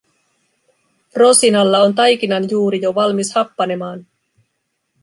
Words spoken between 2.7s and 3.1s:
jo